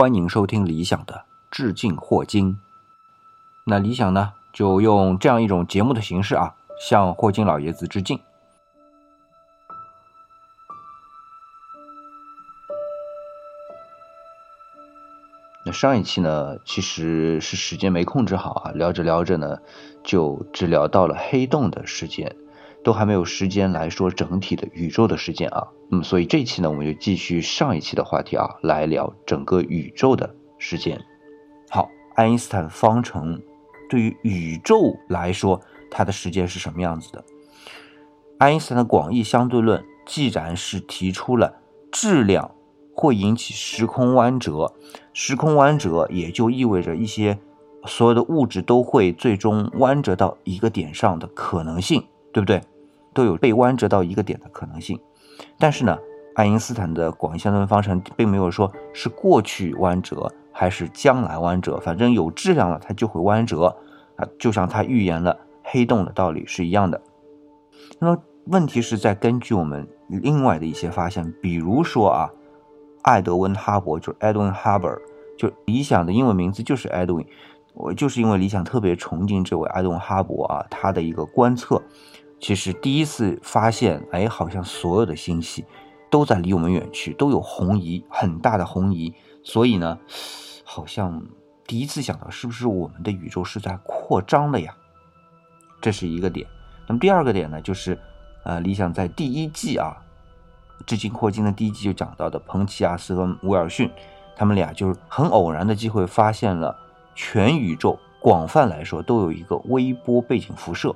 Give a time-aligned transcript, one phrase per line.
[0.00, 2.60] 欢迎收听理想的致敬霍金。
[3.64, 8.20] 那理想呢，就用这样一种节目的形式啊，向霍金老爷子致敬。
[15.66, 19.58] 那上一期呢，其实是时间没控制好啊，聊着聊着呢，
[20.04, 22.36] 就只聊到了黑洞的时间，
[22.82, 25.68] 都还没有时间来说整体的宇宙的时间啊。
[25.90, 31.00] 嗯，所以这期呢，我们就继续上一期的话题啊，来聊整个宇宙的时间。
[31.70, 33.40] 好，爱因斯坦方程
[33.88, 37.24] 对于宇宙来说，它的时间是什么样子的？
[38.38, 41.54] 爱因斯坦的广义相对论既然是提出了
[41.90, 42.50] 质量。
[43.00, 44.74] 会引起时空弯折，
[45.12, 47.38] 时空弯折也就意味着一些
[47.86, 52.60] 所有的物质都会最终弯折到一个点上的可能性，对不对？
[53.18, 54.96] 都有被弯折到一个点的可能性。
[55.58, 55.98] 但是呢，
[56.36, 63.76] 爱因斯坦的广义相对论方程并没有说是过去弯折还是将来弯折，反正有质量了它就会弯折
[64.14, 67.02] 啊，就像他预言了黑洞的道理是一样的。
[67.98, 72.30] 那么问题是在根据我们另外的一些发现，比如说啊。
[73.02, 74.98] 艾德温·哈勃就是 Edwin Hubble，
[75.38, 77.24] 就理想的英文名字就是 Edwin。
[77.72, 81.80] 我就是因为理想特别崇敬这位爱德温·哈勃啊，他的一个观测，
[82.40, 85.64] 其实第一次发现，哎，好像所有的星系
[86.10, 89.12] 都在离我们远去，都有红移，很大的红移。
[89.42, 89.98] 所以呢，
[90.64, 91.22] 好像
[91.66, 94.74] 第一次想到，是不是我们的宇宙是在扩张的呀？
[95.80, 96.46] 这是一个点。
[96.86, 97.98] 那么第二个点呢，就是
[98.44, 99.96] 呃，理想在第一季啊。
[100.86, 103.90] 致敬霍金的第一季就讲到的彭齐亚斯和威尔逊，
[104.36, 106.74] 他们俩就是很偶然的机会发现了
[107.16, 110.94] 全宇宙广泛来说都有一个微波背景辐射。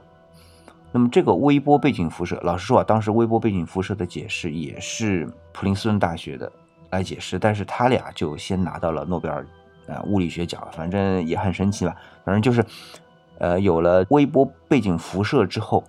[0.92, 6.52] 那么这个微波背景辐射，老实说啊，当时微波背景辐射的解释也是普林斯顿大学的
[6.90, 9.46] 来解释，但是他俩就先拿到了诺贝尔
[9.88, 11.96] 啊物理学奖，反正也很神奇吧。
[12.24, 12.64] 反正就是，
[13.38, 15.82] 呃，有了微波背景辐射之后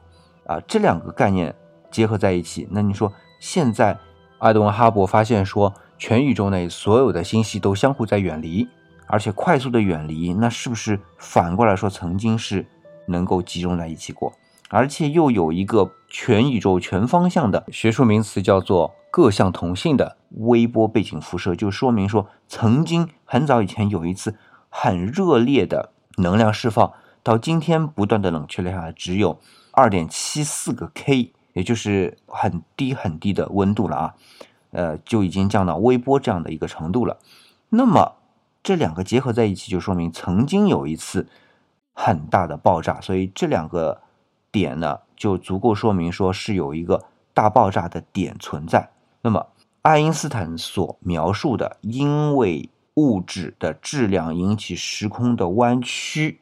[0.48, 1.54] 啊，这两个概念
[1.92, 3.12] 结合在一起，那你说？
[3.40, 3.98] 现在，
[4.40, 8.66] 爱德温·哈勃发现说，全宇宙内所有的星系都相互在远离，
[9.06, 10.34] 而且快速的远离。
[10.34, 12.66] 那是不是反过来说，曾经是
[13.06, 14.32] 能够集中在一起过？
[14.74, 24.36] 而且又有一个全宇宙全方向的学术名词，叫做各项同性的微波背景辐射，就说明说，曾经很早以前有一次
[24.70, 26.92] 很热烈的能量释放，
[27.22, 29.40] 到今天不断的冷却了下来，只有
[29.72, 31.34] 二点七四个 K。
[31.54, 34.14] 也就是很低很低的温度了啊，
[34.72, 37.20] 呃，就已经降到微波这样的一个程度了。
[37.70, 38.14] 那么
[38.64, 41.28] 这两个结合在一起，就说明曾经有一次
[41.94, 43.00] 很大的爆炸。
[43.02, 44.02] 所以这两个
[44.54, 47.04] 点呢，就足够说明说是有一个
[47.34, 48.92] 大爆炸的点存在。
[49.22, 49.48] 那么
[49.82, 56.40] 爱因斯坦所描述的，因为物质的质量引起时空的弯曲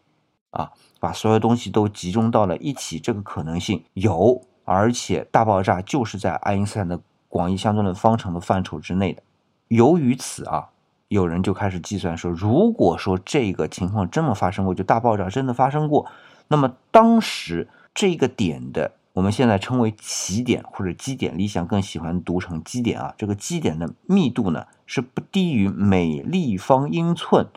[0.52, 4.44] 啊，把所有东西都集中到了一起，这个可能性有。
[4.64, 9.24] 而且大爆炸就是在爱因斯坦的广义相对论方程的范畴之内的。
[9.70, 10.70] 由于此啊，
[11.08, 16.06] 有人就开始计算说，如果说这个情况真的发生过，就大爆炸真的发生过，
[16.48, 23.14] 那么当时这个点的，我们现在称为起点或者基点，理想更喜欢读成基点啊。
[23.18, 27.48] 这个基点的密度呢是不低于每立方英寸，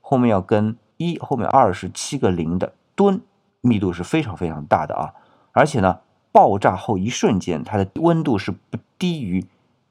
[0.00, 3.20] 后面要跟一，后面二十七个零的吨，
[3.60, 5.14] 密度是非常非常大的啊，
[5.52, 6.00] 而且呢。
[6.34, 9.44] 爆炸后一瞬间，它的温度是不低于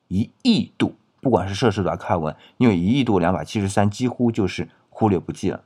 [0.08, 5.62] 一亿度，不管是摄氏度还是开温，因为一亿度两百七十三几乎就是忽略不计了。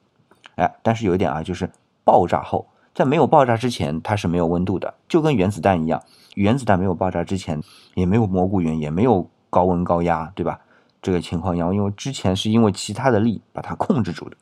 [0.56, 1.72] 哎，但是有一点啊，就是
[2.04, 6.02] 爆炸后，在没有爆炸之前，它是没有温度的，就跟原子弹一样，
[6.34, 7.62] 原子弹没有爆炸之前，
[7.94, 10.62] 也没有蘑菇云，也没有高温高压，对吧？
[11.02, 14.36] 这个情况一样，因为之前是因为其他的力把它控制住的。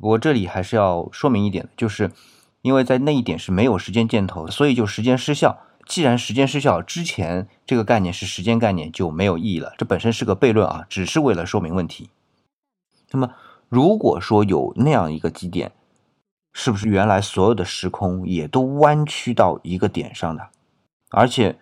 [0.00, 2.10] 不过这里还是要说明一点的，就是。
[2.62, 5.60] 因为在那一点是没有时间箭头，所以就时间失效。
[5.86, 9.72] 既然时间失效，之前这个概念是时间概念就没有意义了。
[9.78, 12.10] 这本身是个悖论啊，只是为了说明问题。
[13.12, 13.30] 那么，
[13.70, 15.72] 如果说有那样一个基点，
[16.52, 20.48] 是不是原来所有的时空也都弯曲到一个点上的？
[21.10, 21.58] 而且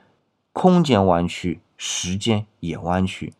[0.52, 3.32] 空间弯曲，时间也弯曲，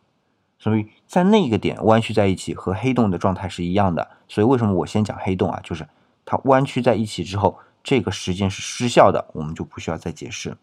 [0.59, 4.09] 所以在那个点弯曲在一起，和黑洞的状态是一样的。
[4.29, 5.61] 所以为什么我先讲黑洞啊？
[5.63, 5.87] 就是。
[6.31, 10.59] 它弯曲在一起之后，这个时间是失效的，我们就不需要再解释。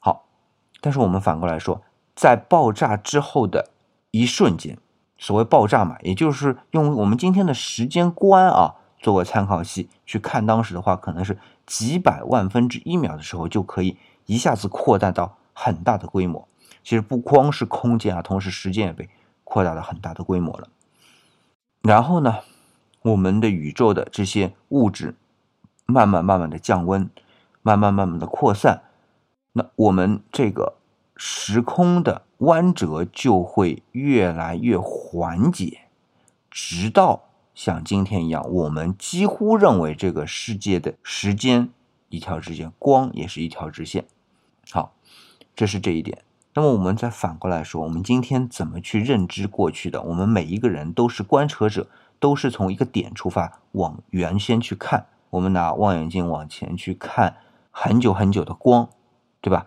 [0.00, 0.26] 好，
[0.82, 1.80] 但是我们反过来说，
[2.14, 3.70] 在爆炸之后的
[4.10, 4.76] 一瞬间，
[5.16, 13.96] 所谓爆炸嘛，也就是用我们今天的时间观啊作为参考系去看当时的话，可能是几百万分之一秒的时候，就可以
[14.26, 16.46] 一下子扩大到很大的规模。
[16.82, 19.08] 其实不光是空间啊，同时时间也被
[19.44, 20.68] 扩大到很大的规模了。
[21.82, 22.38] 然后呢，
[23.02, 25.14] 我们的宇宙的这些物质
[25.86, 27.08] 慢慢慢慢的降温，
[27.62, 28.82] 慢慢慢慢的扩散，
[29.52, 30.74] 那我们这个
[31.16, 35.82] 时空的弯折就会越来越缓解，
[36.50, 37.27] 直到
[37.58, 41.70] 像今天一样，我们几乎认为这个世界的时间
[42.08, 44.04] 一条直线，光也是一条直线。
[44.70, 44.94] 好，
[45.56, 46.22] 这是这一点。
[46.54, 50.00] 那么我们再反过来说，我们今天怎么去认知过去的？
[50.02, 51.88] 我们每一个人都是观察者，
[52.20, 55.06] 都是从一个点出发，往原先去看。
[55.30, 57.38] 我们拿望远镜往前去看
[57.72, 58.88] 很久很久的光，
[59.40, 59.66] 对吧？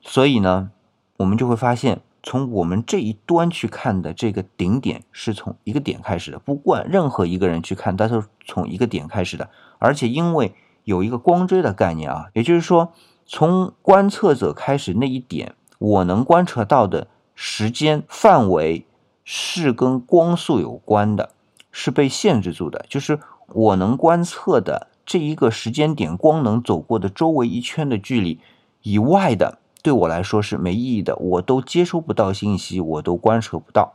[0.00, 0.70] 所以呢，
[1.18, 6.40] 我们就会发现，从我们这一端去看的这个顶点是从一个点开始的。
[6.40, 9.48] 不管任何一个人去看，它都是从一个点开始的。
[9.78, 10.52] 而且因为
[10.82, 12.92] 有一个光锥的概念啊，也就是说，
[13.26, 15.54] 从观测者开始那一点。
[15.78, 17.06] 我能观测到的
[17.36, 18.84] 时间范围
[19.22, 21.30] 是跟光速有关的，
[21.70, 22.84] 是被限制住的。
[22.88, 23.20] 就是
[23.52, 28.40] 我能观测的这一个时间点，光能走过的周围一圈的距离
[28.82, 33.94] 以外的，对我来说是没意义的，我都接收不到信息，我都观测不到。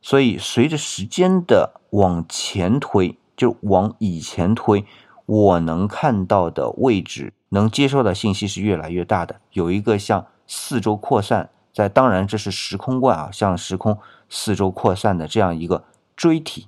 [0.00, 4.84] 所以，随着时间的往前推，就往以前推，
[5.26, 7.34] 我能看到的位置。
[7.50, 13.96] 能接收的信息是越来越大的，有一个向四周扩散，在当然这是时空观啊，向时空
[14.28, 15.84] 四周扩散的这样一个
[16.16, 16.66] 锥体。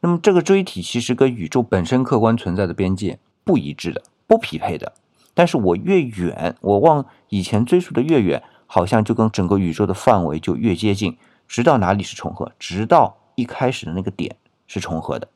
[0.00, 4.94] 那么这个锥体其实跟宇宙本身客观存在的边界不一致的，不匹配的。
[5.36, 14.36] 但是我越远，我往以前追溯的越远，好像就跟整个宇宙的范围就越接近，直到哪里是重合，直到一开始的那个点
[14.66, 15.28] 是重合的。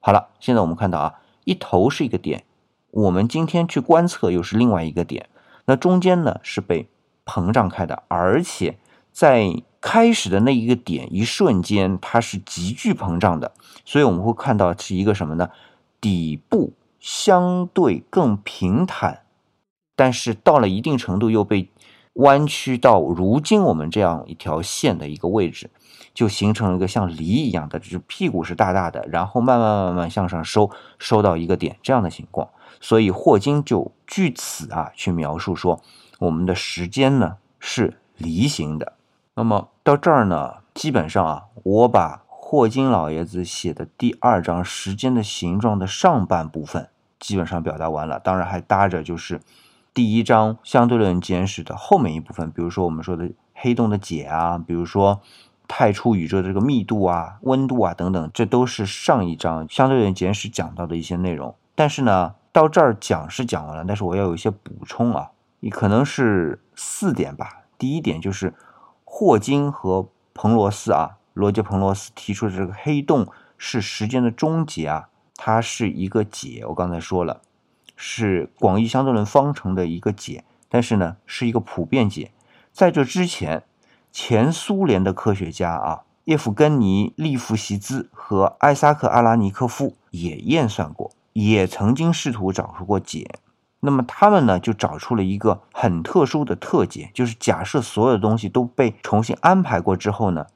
[0.00, 1.14] 好了，现在我们看到啊，
[1.44, 2.44] 一头是一个点。
[2.92, 5.28] 我们今天去观测又是另外一个点，
[5.66, 6.88] 那中间呢是被
[7.26, 8.78] 膨胀开的，而且
[9.12, 13.52] 在开始的那一个点一瞬间它是急剧膨胀的，
[13.84, 15.50] 所以我们会看到是一个什么呢？
[16.00, 19.21] 底部相对更平坦，
[20.02, 21.70] 但是到了一定程度又被
[22.14, 25.70] 弯曲到如今我们这样一条线的一个位置，
[26.12, 30.68] 就形成了一个像梨一样的，就是屁股是大大的，然后慢慢慢慢向上收，
[30.98, 32.48] 收到一个点这样的情况。
[32.80, 35.80] 所以霍金就据此啊去描述说，
[36.18, 38.94] 我们的时间呢是梨形的。
[39.36, 46.88] 那么到这儿呢，基本上啊，我把霍金老爷子写的第二章时间的形状的上半部分
[47.20, 48.18] 基本上表达完了。
[48.18, 49.40] 当然还搭着就是
[49.94, 55.20] 第一章相对论简史的后面一部分，比如说我们说的黑洞的解啊，比如说
[55.68, 61.54] 太初宇宙的这个密度啊、温度啊等等，这都是上一章相对论简史讲到的一些内容。
[61.74, 62.34] 但是呢。
[62.54, 65.30] 到这儿讲是讲完了，但是我要有一些补充啊，
[65.60, 67.62] 你可能是四点吧。
[67.78, 68.52] 第一点就是
[69.06, 76.62] 霍金和彭罗斯啊，罗杰·彭罗斯提出的这个黑洞是时间的终结啊，它是一个解。
[76.68, 77.40] 我刚才说了，
[78.04, 82.32] 是广义相对论方程的一个解，但是呢是一个普遍解。
[82.72, 83.62] 在这之前，
[84.10, 91.12] 前苏联的科学家啊，叶夫根尼·利夫西兹和艾萨克·阿拉尼科夫也验算过。
[91.34, 93.36] 也曾经试图找出过解，
[93.80, 100.46] 那么他们呢就找出了一个很特殊的特解，就是假设所有的东西都被重新安排过之后呢，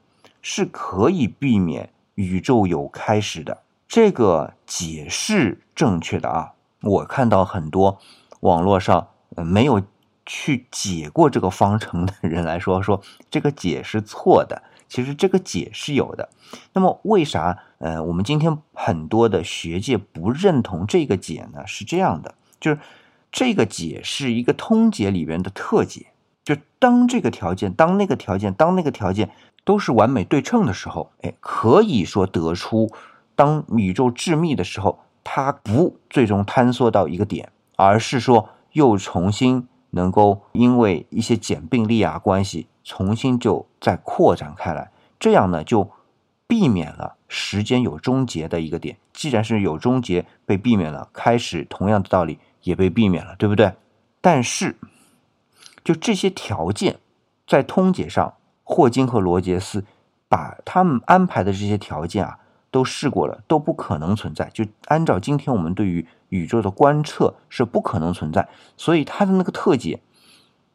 [0.41, 3.63] 是可以避免宇宙有开始的。
[3.87, 7.99] 这个解是正确的啊，我看到很多
[8.41, 9.81] 网络上没有
[10.25, 14.63] 去解过这个方程的人来说，说这个解是错的。
[14.89, 16.29] 其实这个解是有的，
[16.71, 21.67] 那么为啥呃我们今天很多的学界不认同这个解呢？
[21.67, 22.79] 是这样的，就是
[23.29, 26.07] 这个解是一个通解里边的特解，
[26.45, 29.29] 就当这个条件、当那个条件、当那个条件
[29.65, 32.89] 都是完美对称的时候，哎，可以说得出，
[33.35, 42.67] 当宇宙致密的时候，它不最终坍缩到一个点，而是说又重新能够因为一些简并力啊关系。
[42.85, 45.91] 重新就再扩展开来，这样呢就
[46.47, 48.95] 避免了时间有终结的一个点。
[49.11, 53.73] 既然是有终结被避免了，开始同样的道理也被避免了，对不对？
[54.21, 54.77] 但是
[55.83, 56.99] 就这些条件
[57.45, 59.83] 在通解上，霍金和罗杰斯
[60.29, 62.39] 把他们安排的这些条件啊
[62.77, 64.51] 都试过了，都不可能存在。
[64.53, 69.99] 就按照今天我们对于宇宙的观测是不可能存在，所以它的那个特解，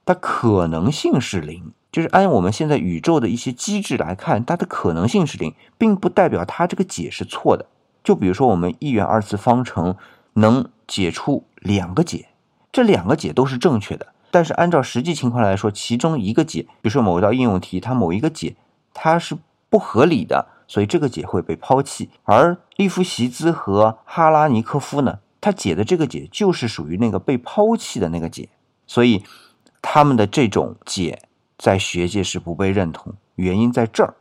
[0.05, 1.73] 它可能性是零。
[1.93, 7.67] 就是按我们现在宇宙的一些机制来看，它的可能性是零，并不代表它这个解是错的。
[8.03, 9.95] 就比如说，我们一元二次方程
[10.33, 12.31] 能解出两个解，
[12.73, 14.09] 这两个解都是正确的。
[14.33, 18.57] 但是按照实际情况来说，其中一个解，比如说某一道应用题，它某一个解
[18.93, 19.37] 它是
[19.71, 22.09] 不合理的，所以这个解会被抛弃。
[22.23, 28.49] 而利夫席兹和哈拉尼科夫呢，他解的这个解就是属于那个被抛弃的那个解，
[28.87, 29.23] 所以
[29.83, 33.13] 他们的这种解在学界是不被认同。
[33.35, 34.15] 原因在这儿，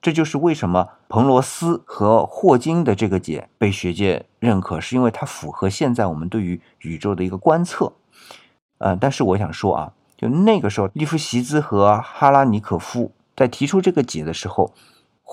[0.00, 7.92] 这就是为什么彭罗斯和霍金的这个解被学界认可，是因为它符合现在我们对于宇宙的一个观测。
[8.78, 14.72] 呃，但是我想说啊，就那个时候，利夫席兹和哈拉尼可夫在提出这个解的时候，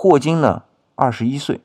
[0.02, 0.64] 霍金呢
[0.96, 1.60] 二十一岁，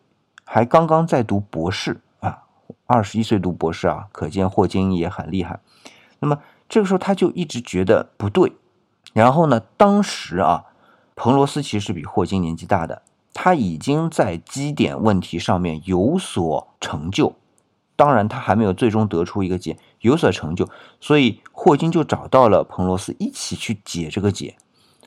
[0.45, 2.43] 还刚刚在读博士啊，
[2.85, 5.61] 二十一岁读博士啊，可见霍金也很厉害。
[6.19, 8.53] 那么这个时候他就一直觉得不对，
[9.13, 10.65] 然后呢，当时啊。
[11.15, 17.37] 彭罗斯其实比霍金年纪大的，他已经在基点问题上面有所成就，
[17.95, 20.69] 当然他还没有最终得出一个解，有所成就，
[21.01, 24.57] 所以霍金就找到了彭罗斯一起去解这个解，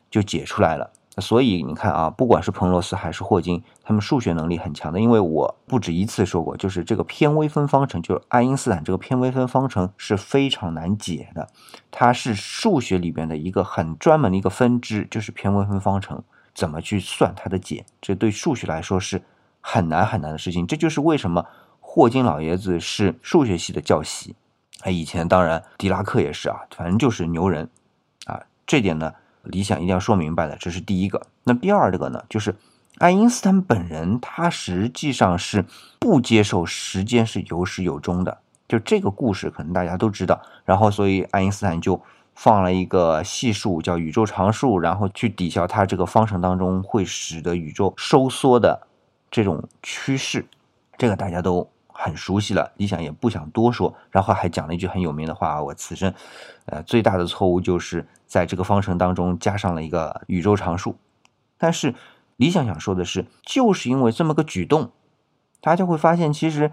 [0.09, 0.91] 就解出来了。
[1.19, 4.99] 所以你看啊，不管是彭罗斯还是霍金，他们数学能力很强的。
[4.99, 11.47] 因为我不止一次说过，就是这个偏微分方程，就是爱因斯坦这个偏微分方程是非常难解的，
[11.89, 16.21] 它是数学里边的一个很专门的一个分支，就是偏微分方程
[16.53, 19.23] 怎么去算它的解，这对数学来说是
[19.59, 20.67] 很难很难的事情。
[20.67, 21.47] 这就是为什么
[21.79, 24.35] 霍金老爷子是数学系的教习，
[24.81, 27.67] 哎，以前当然狄拉克也是啊，反正就是牛人
[28.25, 29.11] 啊，这点呢。
[29.47, 31.21] 理想一定要说明白的，这是第一个。
[31.43, 32.55] 那第二个呢，就是
[32.99, 35.65] 爱因斯坦本人，他实际上是
[35.99, 38.37] 不接受时间是有始有终的。
[38.67, 40.41] 就这个故事，可能大家都知道。
[40.65, 42.01] 然后，所以爱因斯坦就
[42.35, 48.87] 放了一个系数，叫宇宙常数，然后去抵消它这个方程当中会使得宇宙收缩的
[49.31, 50.45] 这种趋势。
[50.97, 51.69] 这个大家都。
[51.99, 56.13] 很熟悉了，理想也不想多说，然后还讲了一句很有名的话：我此生，
[56.67, 60.95] 呃，最大的错误就是在这个方程当中加上了一个宇宙常数。
[61.57, 61.95] 但是
[62.35, 64.91] 理想想说的是，就是因为这么个举动，
[65.59, 66.71] 大家会发现，其实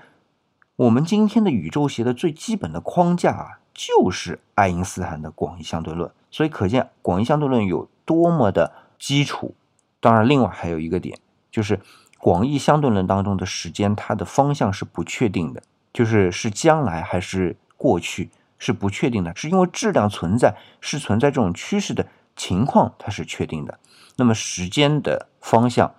[0.76, 6.10] 我们今天的宇宙学的最基本的框架啊，就是爱因斯坦的广义相对论。
[6.30, 9.54] 所以可见广义相对论有多么的基础。
[10.00, 11.18] 当然，另外还有一个点
[11.50, 11.80] 就是。
[12.24, 15.62] 广义相对论当中的时间，它的方向是不确定的，
[15.92, 23.78] 就是是将来还是过去是不确定的，是因为质量存在，是存在这种趋势的情况，它是确定的。
[24.16, 25.94] 那么时间的方向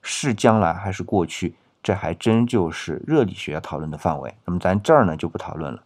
[0.00, 4.34] 是将来还是过去，这还真就是热力学要讨论的范围。
[4.46, 5.82] 那么咱这儿呢就不讨论了。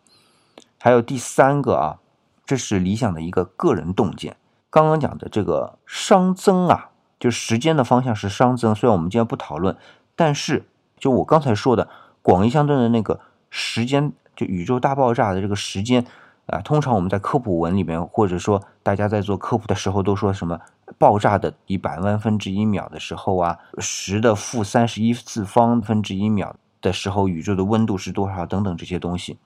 [0.79, 1.99] 还有第三个啊，
[2.47, 4.37] 这是理想的一个个人洞见。
[4.71, 6.91] 刚刚讲的这个熵增啊。
[7.21, 9.77] 就时间的方向是熵增，虽然我们今天不讨论，
[10.17, 10.65] 但是
[10.99, 11.89] 就我刚才说的
[12.23, 16.07] 广义相对论的那个时间，就宇宙大爆炸的这个时间
[16.47, 20.59] 啊，通常我们在科普文里面，或者说大家在做科普的时候，都说什么
[20.99, 29.37] 爆炸的一百万分之一秒的时候啊，十的负三十一次方分之一秒的时候，宇宙的温度是多少等等这些东西，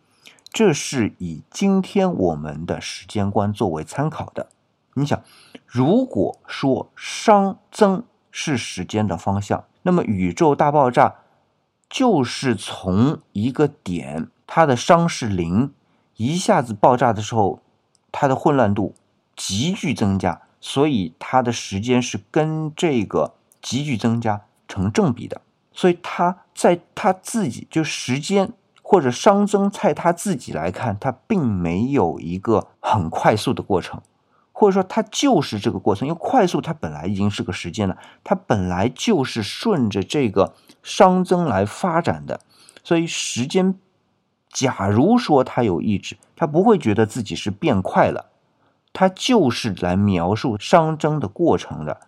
[0.53, 4.47] 这是以今天我们的时间观作为参考的。
[4.95, 5.23] 你想，
[5.67, 11.17] 如果说熵增是时间的方向，那么宇宙大爆炸
[11.89, 15.73] 就是从一个点，它的熵是零，
[16.17, 17.61] 一下子爆炸的时候，
[18.13, 18.95] 它的混乱度
[19.37, 25.41] 急剧增加，所以它的时间是跟这个急剧增加成正比的。
[25.73, 34.01] 所以它在它自己就时间或者熵增，在它自己来看，它并没有一个很快速的过程。
[34.57, 42.39] 或者说它就是这个过程，因为快速它本来已经是个时间了，它本来就是顺着这个熵增来发展的，
[42.85, 43.75] 所以时间，
[44.49, 48.27] 假如说它有意志，它不会觉得自己是变快了，
[48.93, 52.03] 它就是来描述熵增的过程的，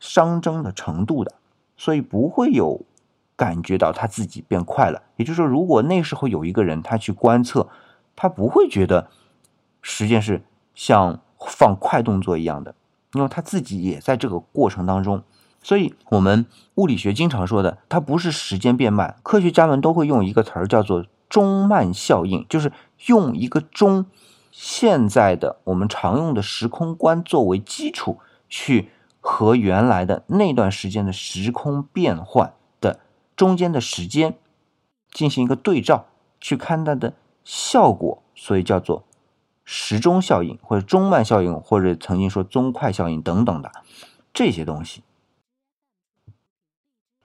[0.00, 1.34] 熵增的程度的，
[1.76, 2.80] 所以不会有
[3.36, 5.02] 感觉到它自己变快了。
[5.16, 7.68] 也就是说，如果那时候有一个人他去观测，
[8.16, 9.10] 他不会觉得
[9.82, 10.42] 时间是
[10.74, 11.20] 像。
[11.46, 12.74] 放快动作一样的，
[13.14, 15.22] 因为他自己也在这个过程当中，
[15.62, 22.72] 所以我们物理学经常说的，它不是时间变慢，科学家们都会用一个词儿叫做钟慢效应，就是
[23.06, 24.06] 用一个钟，
[24.50, 28.18] 现在的我们常用的时空观作为基础，
[28.48, 33.00] 去和原来的那段时间的时空变换的
[33.36, 34.36] 中间的时间
[35.10, 36.06] 进行一个对照，
[36.40, 39.04] 去看它的效果，所以叫做。
[39.64, 43.70] 时钟效应，或者钟慢效应，或者曾经说钟快效应等等的
[44.32, 45.02] 这些东西。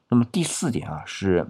[0.10, 1.48] 那么第四点啊，是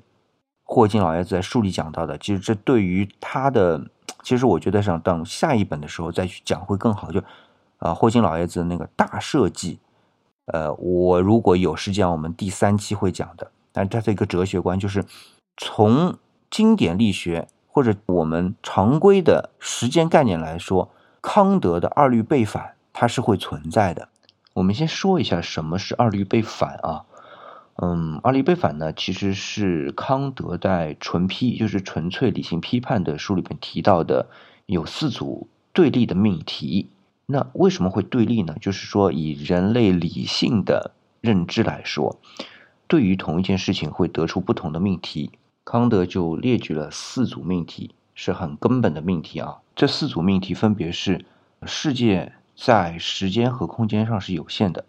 [0.63, 2.17] 霍金老爷子在书里讲到的。
[2.17, 3.89] 其实这对于他的，
[4.23, 7.11] 其实我觉得想等下一本的时候再去讲会更好。
[7.11, 7.21] 就
[7.79, 9.79] 啊，霍金老爷子那个大设计，
[10.45, 13.51] 呃，我如果有时间，我们第三期会讲的。
[13.73, 15.03] 但它的一个哲学观就是
[15.57, 16.17] 从
[16.49, 24.07] 经典力学或者我们常规的时间概念来说，康德的二律背反它是会存在的。
[24.53, 27.03] 我们先说一下什么是二律背反啊？
[27.75, 34.29] 嗯，二律背反呢，其实是康德在《纯批》就是纯粹理性批判的书里面提到的，
[34.67, 36.89] 有四组对立的命题。
[37.25, 38.55] 那为什么会对立呢？
[38.61, 42.21] 就是说，以人类理性的认知来说，
[42.87, 45.31] 对于同一件事情会得出不同的命题。
[45.65, 49.57] 康德就列举了四组命题，是很根本的命题啊。
[49.75, 51.25] 这四组命题分别是：
[51.65, 54.85] 世界在时间和空间上是有限的，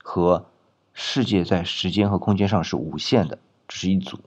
[0.00, 0.46] 和
[0.94, 4.20] 世界在时间和空间上是无限的，这是一组。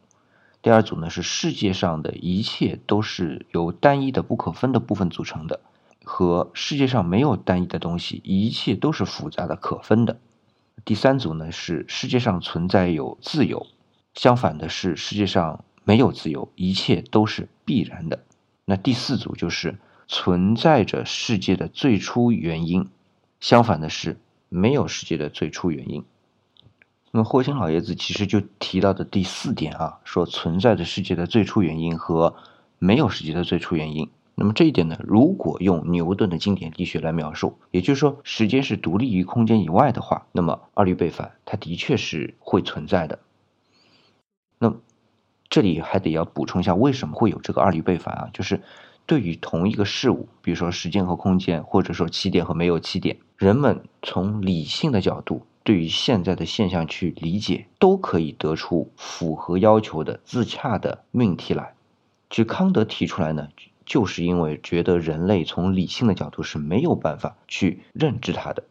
[0.62, 5.62] 第二组呢是世界上的一切都是由单一的不可分的部分组成的，
[6.04, 10.20] 和世界上没有单一的东西，一切都是复杂的可分的。
[10.84, 13.66] 第三组呢是世界上存在有自由，
[14.14, 18.20] 相反的是世界上没有自由，一切都是必然的。
[18.66, 19.78] 那第四组就是
[20.08, 22.90] 存在着世界的最初原因，
[23.40, 24.18] 相反的是
[24.50, 26.04] 没有世界的最初原因。
[27.12, 32.36] 那么霍金老爷子其实就提到的第四点啊，说存在着世界的最初原因和
[32.78, 34.10] 没有世界的最初原因。
[34.34, 43.20] 那么这一点呢，如果用牛顿的经典力学来描述，也就是说时间是独立于空间以外的话，那么二律背反它的确是会存在的。
[45.56, 48.30] 这里还得要补充一下，为什么会有这个二律背反啊？
[48.34, 48.62] 就是
[49.06, 55.44] 对于同一个事物，比如说时间和空间，或者说起点和没有起点，人们从理性的角度。
[55.64, 61.74] 对于现在的现象去理解，都可以得出符合要求的自洽的命题来。
[62.30, 63.48] 其实康德提出来呢，
[63.86, 68.66] 就是因为觉得人类从理性的角度是没有办法去认知它的，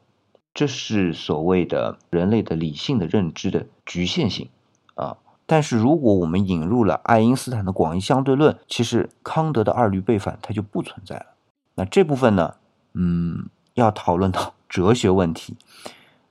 [0.52, 4.50] 这是所谓的人类的理性的认知的局限性
[4.94, 5.16] 啊。
[5.46, 11.26] 但是如果我们引入了爱因斯坦的广义相对论，其实康德的二律背反它就不存在了。
[11.74, 12.54] 那这部分呢，
[12.94, 15.56] 嗯，要讨论到 哲学问题。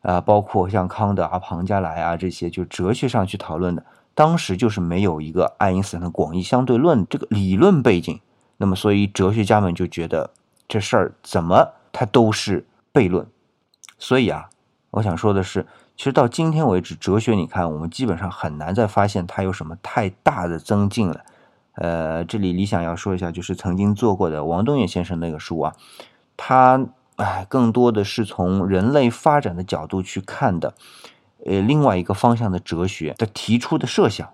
[0.02, 8.20] 啊，包括像康德啊、庞加莱啊这些，就哲学上去讨论的，当时就是没有一个爱因斯坦的广义相对论这个理论背景，
[8.58, 10.32] 那么所以哲学家们就觉得
[10.68, 13.26] 这事儿怎么它都是悖论。
[13.98, 14.50] 所以啊，
[14.92, 21.22] 我想说的是，其实到今天为止，哲学你看我们基本上很难再发现它有什么太大的增进了。
[21.76, 25.76] 呃，这里理想要说一下，就是曾经做过的王东岳先生那个书啊，
[26.38, 26.86] 他。
[27.18, 30.74] 哎，更多的是从人类发展的角度去看的，
[31.46, 34.28] 呃，另外一个方向的哲学的提出的设想，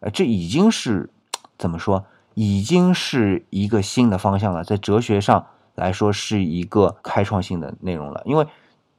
[0.00, 1.10] 呃，这已经是
[1.56, 2.04] 怎么说？
[2.34, 8.20] 已经是一个新的方向了，在哲学上来说是一个开创性的内容了。
[8.24, 8.44] 因为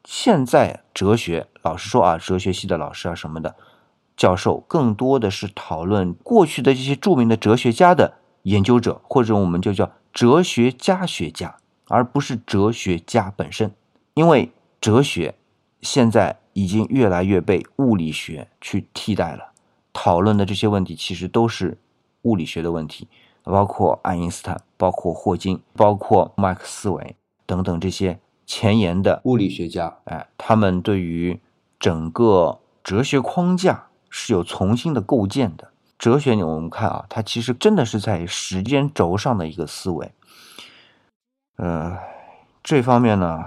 [0.03, 3.55] 现在哲学，老实说啊，哲学系的老师啊什么的
[4.15, 11.57] 教授，更多的是讨论过去的这些著名的哲学家的研究者，或者我们就叫哲学家学家。
[11.89, 13.75] 而不是哲学家本身，
[14.13, 15.35] 因为哲学
[15.81, 19.51] 现在已经越来越被物理学去替代了。
[19.91, 21.77] 讨论的这些问题其实都是
[22.21, 23.09] 物理学的问题，
[23.43, 29.97] 包括爱因斯坦、包括霍金、包括麦克斯韦等等这些前沿的物理学家。
[30.05, 31.39] 哎，他们对于
[31.79, 35.69] 整个哲学框架是有重新的构建的。
[35.97, 40.11] 哲学，我们看啊，它其实真的是在时间轴上的一个思维。
[41.55, 41.97] 呃，
[42.61, 43.41] 这方面呢，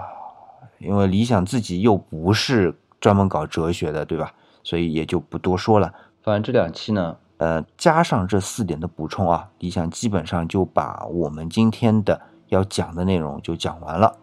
[0.79, 4.33] 因为理想自己又不是专门搞哲学的，对吧？
[4.63, 5.93] 所以也就不多说了。
[6.23, 14.17] 反正这两期呢，呃，加上这四点的补充啊，理想基本上就把我们今天的要讲的内容就讲完了。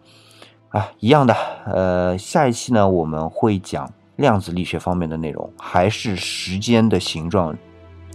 [0.75, 1.33] 啊，一样的，
[1.67, 7.55] 呃，下一期呢，我们会讲量子力学方面的内容，还是时间的形状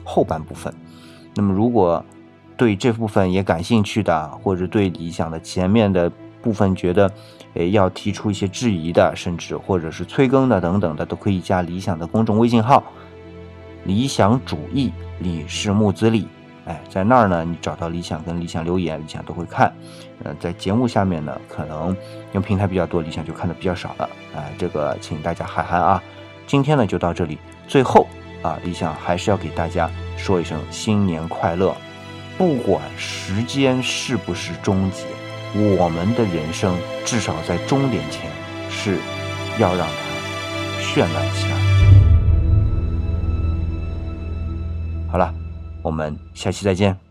[0.04, 0.70] 后半部分。
[1.34, 2.04] 那么如果
[2.58, 7.10] 对这部分也感兴趣的，或者对理想的前面的部分觉得，
[7.54, 12.82] 诶要提出一些质疑的，甚至或者是催更的等等的，都可以加理想的公众微信号
[13.84, 16.28] “理想主义”，理是木子李，
[16.70, 19.72] 哎，在那儿呢，你找到理想跟理想留言，理想都会看。
[20.22, 21.96] 呃，在节目下面呢，可能
[22.32, 24.04] 用平台比较多，理想就看的比较少了。
[24.36, 26.00] 啊，这个请大家海涵啊。
[26.46, 28.06] 今天呢就到这里，最后
[28.42, 31.74] 啊，理想还是要给大家说一声新年快乐。
[32.38, 35.06] 不管时间是不是终结，
[35.76, 38.30] 我们的人生至少在终点前
[38.70, 38.96] 是
[39.58, 39.92] 要让它
[40.80, 41.56] 绚烂起来。
[45.10, 45.34] 好了，
[45.82, 47.09] 我们下期再见。